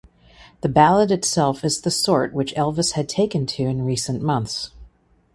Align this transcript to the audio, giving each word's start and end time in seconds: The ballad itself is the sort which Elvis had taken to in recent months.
The 0.61 0.67
ballad 0.67 1.11
itself 1.11 1.63
is 1.63 1.81
the 1.81 1.91
sort 1.91 2.33
which 2.33 2.55
Elvis 2.55 2.93
had 2.93 3.07
taken 3.07 3.45
to 3.45 3.65
in 3.65 3.85
recent 3.85 4.23
months. 4.23 4.71